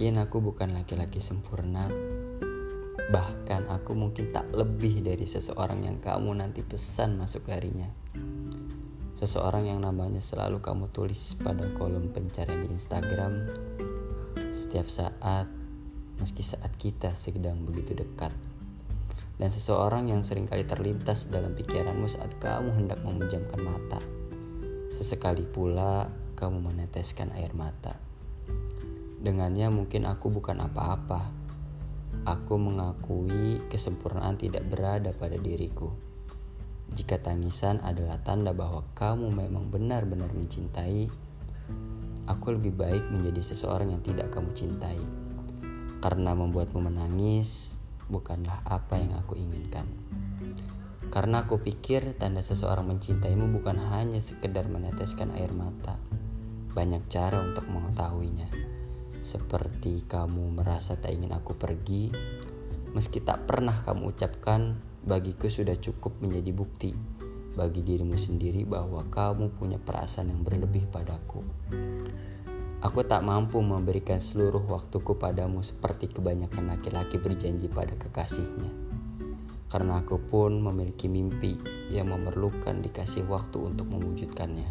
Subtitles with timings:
[0.00, 1.84] aku bukan laki-laki sempurna.
[3.12, 7.84] Bahkan aku mungkin tak lebih dari seseorang yang kamu nanti pesan masuk darinya.
[9.12, 13.44] Seseorang yang namanya selalu kamu tulis pada kolom pencarian di Instagram
[14.56, 15.44] setiap saat,
[16.16, 18.32] meski saat kita sedang begitu dekat.
[19.36, 24.00] Dan seseorang yang sering kali terlintas dalam pikiranmu saat kamu hendak memejamkan mata.
[24.88, 26.08] Sesekali pula
[26.40, 28.09] kamu meneteskan air mata.
[29.20, 31.28] Dengannya mungkin aku bukan apa-apa.
[32.24, 35.92] Aku mengakui kesempurnaan tidak berada pada diriku.
[36.90, 41.12] Jika tangisan adalah tanda bahwa kamu memang benar-benar mencintai,
[42.24, 44.98] aku lebih baik menjadi seseorang yang tidak kamu cintai.
[46.00, 47.76] Karena membuatmu menangis
[48.08, 49.84] bukanlah apa yang aku inginkan.
[51.12, 56.00] Karena aku pikir tanda seseorang mencintaimu bukan hanya sekedar meneteskan air mata.
[56.72, 58.69] Banyak cara untuk mengetahuinya.
[59.20, 62.08] Seperti kamu merasa tak ingin aku pergi,
[62.96, 66.92] meski tak pernah kamu ucapkan, bagiku sudah cukup menjadi bukti
[67.54, 71.44] bagi dirimu sendiri bahwa kamu punya perasaan yang berlebih padaku.
[72.80, 78.72] Aku tak mampu memberikan seluruh waktuku padamu seperti kebanyakan laki-laki berjanji pada kekasihnya.
[79.68, 81.60] Karena aku pun memiliki mimpi
[81.92, 84.66] yang memerlukan dikasih waktu untuk mewujudkannya.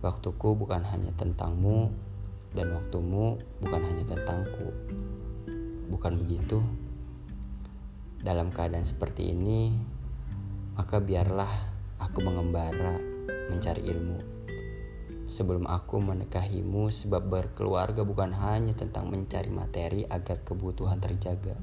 [0.00, 1.90] Waktuku bukan hanya tentangmu,
[2.50, 4.74] dan waktumu bukan hanya tentangku.
[5.90, 6.62] Bukan begitu?
[8.20, 9.74] Dalam keadaan seperti ini,
[10.76, 11.50] maka biarlah
[11.98, 13.00] aku mengembara
[13.48, 14.18] mencari ilmu.
[15.30, 21.54] Sebelum aku menikahimu, sebab berkeluarga bukan hanya tentang mencari materi agar kebutuhan terjaga.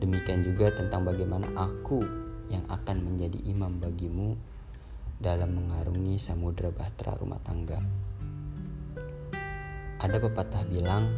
[0.00, 2.00] Demikian juga tentang bagaimana aku
[2.48, 4.36] yang akan menjadi imam bagimu
[5.20, 7.80] dalam mengarungi samudera bahtera rumah tangga.
[9.98, 11.10] Ada pepatah bilang,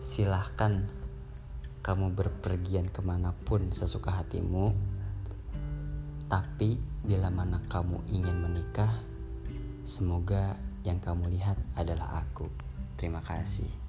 [0.00, 0.84] silahkan
[1.84, 4.72] kamu berpergian ke mana pun sesuka hatimu,
[6.32, 9.04] tapi bila mana kamu ingin menikah,
[9.84, 12.48] semoga yang kamu lihat adalah aku.
[12.96, 13.83] Terima kasih.